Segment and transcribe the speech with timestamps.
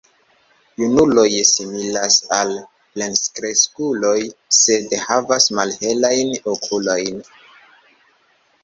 [0.83, 2.55] Junuloj similas al
[2.95, 4.17] plenkreskuloj,
[4.63, 7.25] sed havas malhelajn okulojn.